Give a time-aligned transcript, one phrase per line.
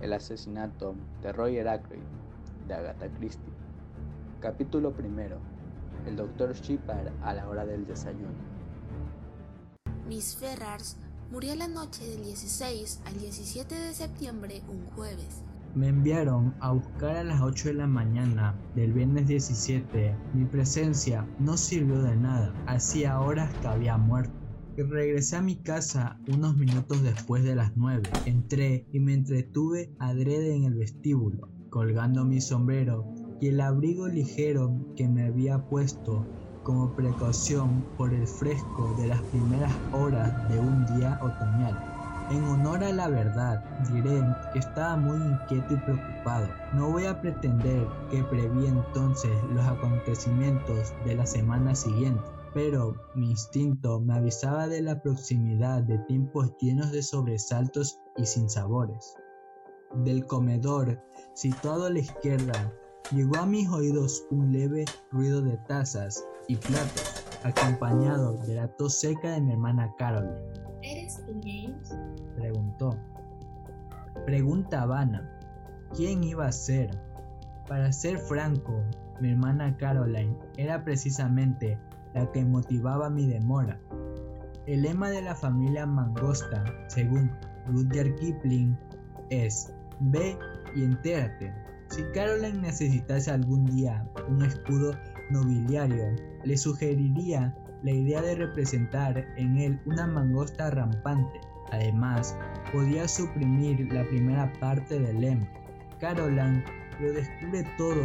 [0.00, 2.02] El asesinato de Roger Ackroyd
[2.68, 3.52] de Agatha Christie.
[4.40, 5.38] Capítulo primero.
[6.06, 8.28] El doctor Shepard a la hora del desayuno.
[10.06, 10.96] Miss Ferrars
[11.32, 15.42] murió la noche del 16 al 17 de septiembre, un jueves.
[15.74, 20.14] Me enviaron a buscar a las 8 de la mañana del viernes 17.
[20.32, 22.54] Mi presencia no sirvió de nada.
[22.66, 24.37] Hacía horas que había muerto.
[24.86, 28.00] Regresé a mi casa unos minutos después de las 9.
[28.26, 33.04] Entré y me entretuve adrede en el vestíbulo, colgando mi sombrero
[33.40, 36.24] y el abrigo ligero que me había puesto
[36.62, 41.76] como precaución por el fresco de las primeras horas de un día otoñal.
[42.30, 44.22] En honor a la verdad, diré
[44.52, 46.46] que estaba muy inquieto y preocupado.
[46.74, 53.30] No voy a pretender que preví entonces los acontecimientos de la semana siguiente pero mi
[53.30, 59.14] instinto me avisaba de la proximidad de tiempos llenos de sobresaltos y sinsabores.
[60.04, 61.02] Del comedor,
[61.34, 62.72] situado a la izquierda,
[63.10, 68.94] llegó a mis oídos un leve ruido de tazas y platos, acompañado de la tos
[68.94, 70.34] seca de mi hermana Caroline.
[70.82, 71.96] ¿Eres tú, James?
[72.36, 72.96] Preguntó.
[74.26, 75.38] Pregunta vana.
[75.94, 76.90] ¿Quién iba a ser?
[77.66, 78.82] Para ser franco,
[79.20, 81.78] mi hermana Caroline era precisamente
[82.14, 83.80] la que motivaba mi demora.
[84.66, 87.30] El lema de la familia Mangosta, según
[87.66, 88.76] Rudyard Kipling,
[89.30, 90.38] es Ve
[90.76, 91.52] y entérate.
[91.88, 94.92] Si Caroline necesitase algún día un escudo
[95.30, 96.04] nobiliario,
[96.44, 101.40] le sugeriría la idea de representar en él una mangosta rampante.
[101.72, 102.36] Además,
[102.72, 105.48] podía suprimir la primera parte del lema.
[105.98, 106.64] Caroline
[107.00, 108.02] lo descubre todo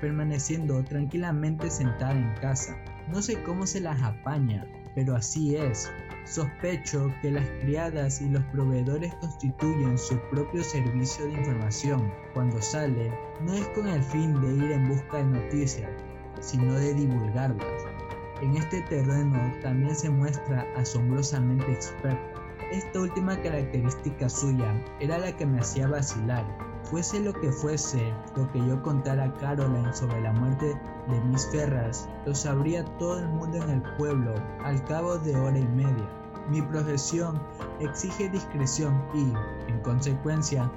[0.00, 2.76] permaneciendo tranquilamente sentada en casa.
[3.08, 5.90] No sé cómo se las apaña, pero así es.
[6.24, 12.12] Sospecho que las criadas y los proveedores constituyen su propio servicio de información.
[12.32, 13.12] Cuando sale,
[13.44, 15.90] no es con el fin de ir en busca de noticias,
[16.40, 17.84] sino de divulgarlas.
[18.40, 22.40] En este terreno también se muestra asombrosamente experto.
[22.70, 28.52] Esta última característica suya era la que me hacía vacilar Fuese lo que fuese lo
[28.52, 33.28] que yo contara a Caroline sobre la muerte de Miss Ferras, lo sabría todo el
[33.28, 36.06] mundo en el pueblo al cabo de hora y media.
[36.50, 37.40] Mi profesión
[37.80, 39.32] exige discreción y,
[39.70, 40.70] en consecuencia,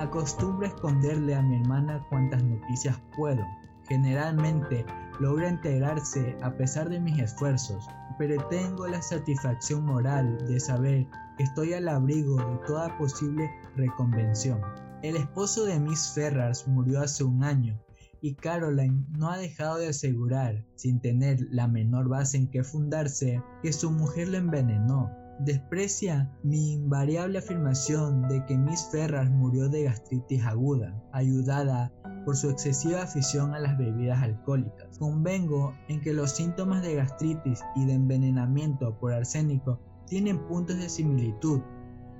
[0.00, 3.46] acostumbro a esconderle a mi hermana cuantas noticias puedo.
[3.88, 4.84] Generalmente
[5.20, 7.88] logra enterarse a pesar de mis esfuerzos,
[8.18, 14.60] pero tengo la satisfacción moral de saber que estoy al abrigo de toda posible reconvención.
[15.02, 17.80] El esposo de Miss Ferrars murió hace un año
[18.20, 23.42] y Caroline no ha dejado de asegurar, sin tener la menor base en que fundarse,
[23.62, 25.10] que su mujer lo envenenó.
[25.38, 31.90] Desprecia mi invariable afirmación de que Miss Ferrars murió de gastritis aguda, ayudada
[32.26, 34.98] por su excesiva afición a las bebidas alcohólicas.
[34.98, 40.90] Convengo en que los síntomas de gastritis y de envenenamiento por arsénico tienen puntos de
[40.90, 41.60] similitud,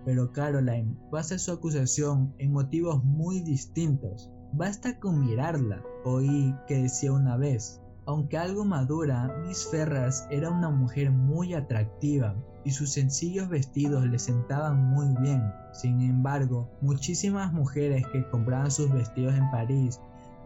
[0.05, 4.31] pero Caroline basa su acusación en motivos muy distintos.
[4.53, 7.81] Basta con mirarla, oí que decía una vez.
[8.06, 12.34] Aunque algo madura, Miss Ferrars era una mujer muy atractiva
[12.65, 15.43] y sus sencillos vestidos le sentaban muy bien.
[15.72, 20.00] Sin embargo, muchísimas mujeres que compraban sus vestidos en París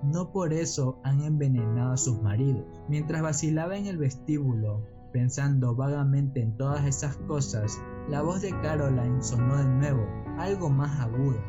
[0.04, 2.64] no por eso han envenenado a sus maridos.
[2.88, 4.82] Mientras vacilaba en el vestíbulo,
[5.12, 10.06] pensando vagamente en todas esas cosas, la voz de Caroline sonó de nuevo,
[10.38, 11.41] algo más aguda.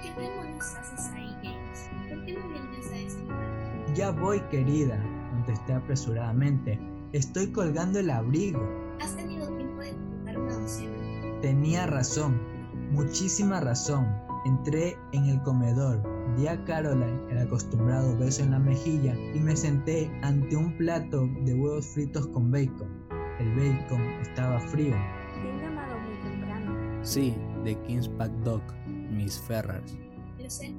[0.00, 1.90] ¿Qué demonios haces ahí, James?
[2.08, 3.94] ¿Por qué no vienes a decirme?
[3.94, 4.98] Ya voy, querida,
[5.30, 6.80] contesté apresuradamente.
[7.12, 8.62] Estoy colgando el abrigo.
[9.00, 11.40] ¿Has tenido tiempo de contar una docena?
[11.42, 12.40] Tenía razón,
[12.90, 14.06] muchísima razón.
[14.46, 16.02] Entré en el comedor,
[16.36, 21.28] di a Caroline el acostumbrado beso en la mejilla y me senté ante un plato
[21.44, 22.88] de huevos fritos con bacon.
[23.40, 24.96] El bacon estaba frío
[27.06, 29.96] Sí, de King's Pack Dog, Miss Ferrars.
[30.38, 30.74] Lo sé.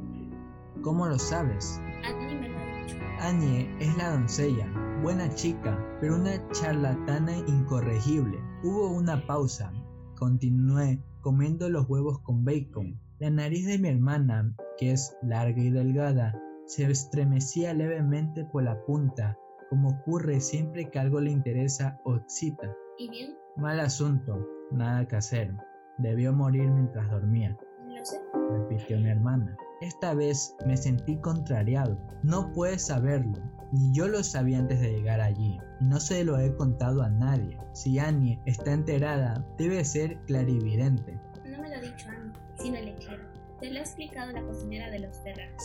[0.81, 1.79] ¿Cómo lo sabes?
[2.03, 2.97] Annie me lo ha dicho.
[3.21, 4.67] Annie es la doncella,
[5.01, 8.37] buena chica, pero una charlatana incorregible.
[8.61, 9.71] Hubo una pausa.
[10.17, 12.99] Continué comiendo los huevos con bacon.
[13.19, 18.83] La nariz de mi hermana, que es larga y delgada, se estremecía levemente por la
[18.83, 19.37] punta,
[19.69, 22.75] como ocurre siempre que algo le interesa o excita.
[22.97, 23.46] ¿Y bien?
[23.57, 25.53] Mal asunto, nada que hacer.
[25.97, 27.57] Debió morir mientras dormía,
[27.87, 28.21] Lo sé.
[28.51, 29.57] repitió mi hermana.
[29.81, 31.97] Esta vez me sentí contrariado.
[32.23, 33.33] No puedes saberlo,
[33.71, 37.09] ni yo lo sabía antes de llegar allí, y no se lo he contado a
[37.09, 37.57] nadie.
[37.73, 41.19] Si Annie está enterada, debe ser clarividente.
[41.45, 43.23] No me lo ha dicho Annie, sino el lechero.
[43.59, 45.63] Te lo ha explicado la cocinera de los Ferrars.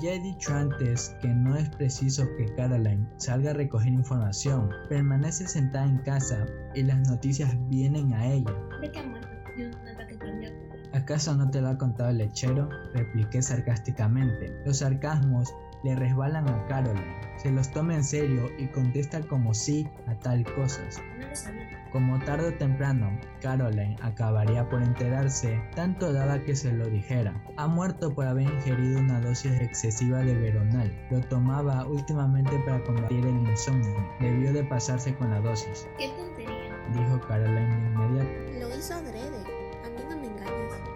[0.00, 5.46] Ya he dicho antes que no es preciso que Caroline salga a recoger información, permanece
[5.46, 8.52] sentada en casa y las noticias vienen a ella.
[8.80, 9.28] ¿De que ha muerto?
[9.56, 10.56] De un ataque cardíaco.
[10.94, 12.68] ¿Acaso no te lo ha contado el lechero?
[12.92, 14.52] Repliqué sarcásticamente.
[14.64, 15.54] Los sarcasmos
[15.84, 17.20] le resbalan a Caroline.
[17.36, 21.00] Se los toma en serio y contesta como sí a tal cosas.
[21.20, 21.83] No lo sabía.
[21.94, 27.40] Como tarde o temprano, Caroline acabaría por enterarse, tanto daba que se lo dijera.
[27.56, 30.92] Ha muerto por haber ingerido una dosis excesiva de veronal.
[31.12, 33.94] Lo tomaba últimamente para combatir el insomnio.
[34.18, 36.74] Debió de pasarse con la dosis, ¡Qué tontería!
[36.94, 38.13] dijo Caroline de inmediato.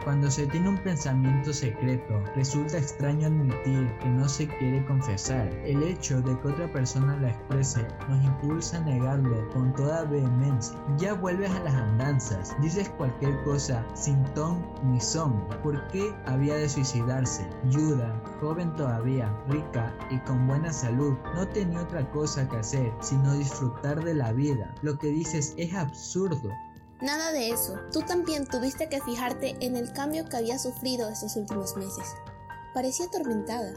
[0.08, 5.52] Cuando se tiene un pensamiento secreto, resulta extraño admitir que no se quiere confesar.
[5.66, 10.78] El hecho de que otra persona lo exprese nos impulsa a negarlo con toda vehemencia.
[10.96, 15.46] Ya vuelves a las andanzas, dices cualquier cosa sin ton ni son.
[15.62, 17.46] ¿Por qué había de suicidarse?
[17.68, 23.34] Yuda, joven todavía, rica y con buena salud, no tenía otra cosa que hacer sino
[23.34, 24.74] disfrutar de la vida.
[24.80, 26.48] Lo que dices es absurdo.
[27.00, 27.78] Nada de eso.
[27.92, 32.06] Tú también tuviste que fijarte en el cambio que había sufrido estos últimos meses.
[32.74, 33.72] Parecía atormentada.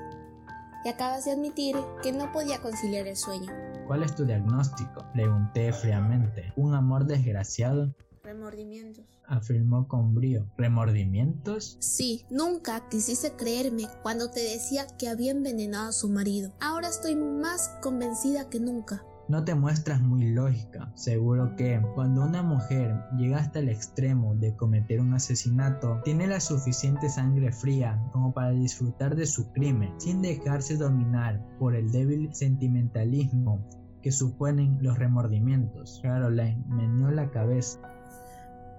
[0.84, 3.52] Y acabas de admitir que no podía conciliar el sueño.
[3.86, 5.06] ¿Cuál es tu diagnóstico?
[5.14, 6.52] Pregunté fríamente.
[6.56, 7.94] ¿Un amor desgraciado?
[8.24, 9.06] Remordimientos.
[9.28, 10.48] afirmó con brío.
[10.58, 11.78] ¿Remordimientos?
[11.80, 16.54] Sí, nunca quisiste creerme cuando te decía que había envenenado a su marido.
[16.60, 19.04] Ahora estoy más convencida que nunca.
[19.28, 20.92] No te muestras muy lógica.
[20.96, 26.40] Seguro que cuando una mujer llega hasta el extremo de cometer un asesinato, tiene la
[26.40, 32.34] suficiente sangre fría como para disfrutar de su crimen, sin dejarse dominar por el débil
[32.34, 33.66] sentimentalismo
[34.02, 36.00] que suponen los remordimientos.
[36.02, 37.80] Caroline meneó la cabeza.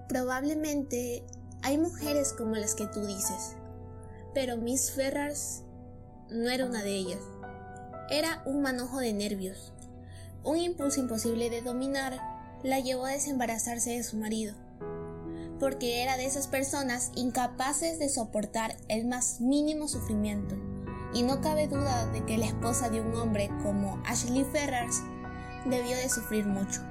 [0.09, 1.23] Probablemente
[1.63, 3.55] hay mujeres como las que tú dices,
[4.33, 5.63] pero Miss Ferrars
[6.29, 7.21] no era una de ellas.
[8.09, 9.73] Era un manojo de nervios.
[10.43, 12.19] Un impulso imposible de dominar
[12.63, 14.55] la llevó a desembarazarse de su marido,
[15.59, 20.55] porque era de esas personas incapaces de soportar el más mínimo sufrimiento.
[21.13, 25.01] Y no cabe duda de que la esposa de un hombre como Ashley Ferrars
[25.65, 26.81] debió de sufrir mucho.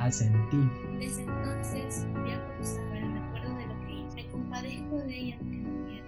[0.00, 0.58] Asentí.
[0.98, 4.16] Desde entonces ha cruzado el recuerdo de lo que hice.
[4.16, 5.38] Me compadezco de ella.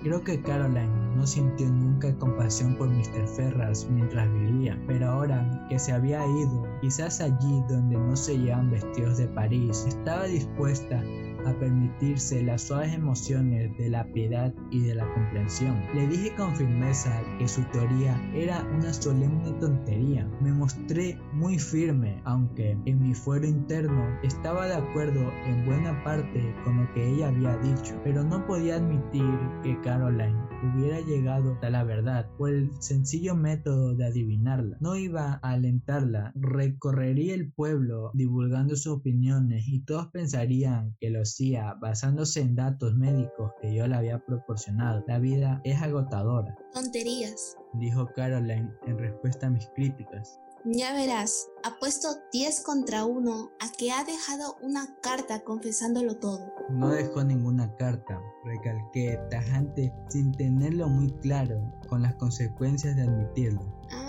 [0.02, 3.28] Creo que Caroline no sintió nunca compasión por Mr.
[3.36, 8.72] Ferrars mientras vivía, pero ahora que se había ido, quizás allí donde no se llevan
[8.72, 11.00] vestidos de París, estaba dispuesta
[11.46, 15.82] a permitirse las suaves emociones de la piedad y de la comprensión.
[15.94, 20.28] Le dije con firmeza que su teoría era una solemne tontería.
[20.40, 26.54] Me mostré muy firme, aunque en mi fuero interno estaba de acuerdo en buena parte
[26.64, 29.24] con lo que ella había dicho, pero no podía admitir
[29.62, 34.76] que Caroline hubiera llegado a la verdad por el sencillo método de adivinarla.
[34.80, 41.22] No iba a alentarla, recorrería el pueblo divulgando sus opiniones y todos pensarían que lo
[41.22, 45.04] hacía basándose en datos médicos que yo le había proporcionado.
[45.06, 47.56] La vida es agotadora, Tonterías.
[47.74, 50.38] dijo Caroline en respuesta a mis críticas.
[50.64, 56.52] Ya verás, apuesto 10 contra 1 a que ha dejado una carta confesándolo todo.
[56.70, 63.60] No dejó ninguna carta, recalqué tajante sin tenerlo muy claro con las consecuencias de admitirlo,
[63.90, 64.01] Ah,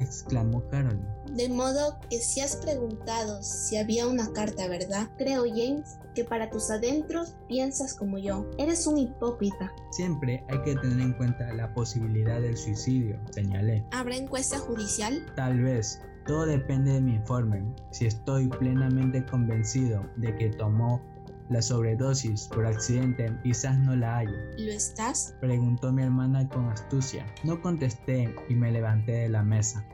[0.00, 1.04] exclamó Caroline.
[1.32, 5.08] de modo que si has preguntado si había una carta, ¿verdad?
[5.18, 8.48] Creo, James, que para tus adentros piensas como yo.
[8.58, 9.72] Eres un hipócrita.
[9.90, 13.84] Siempre hay que tener en cuenta la posibilidad del suicidio, señalé.
[13.92, 15.26] ¿Habrá encuesta judicial?
[15.34, 17.62] Tal vez, todo depende de mi informe.
[17.90, 21.02] Si estoy plenamente convencido de que tomó
[21.48, 24.32] la sobredosis por accidente, quizás no la haya.
[24.58, 25.36] ¿Lo estás?
[25.40, 27.24] Preguntó mi hermana con astucia.
[27.44, 29.84] No contesté y me levanté de la mesa.